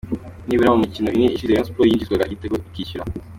Nibura 0.47 0.69
mu 0.73 0.79
mikino 0.83 1.09
ine 1.15 1.27
ishize, 1.35 1.49
Rayon 1.53 1.65
Sports 1.67 1.89
yinjizwaga 1.89 2.27
igitego 2.27 2.55
ikishyura. 2.69 3.03